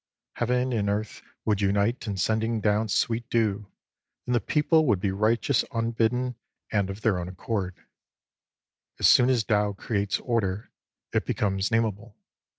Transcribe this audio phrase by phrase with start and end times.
[0.33, 3.71] Heaven and Earth would unite in sending down sweet dew,
[4.25, 6.37] and the people would be righteous unbidden
[6.71, 7.75] and of their own accord.
[8.97, 10.71] As soon as Tao creates order,
[11.13, 12.17] it becomes name able.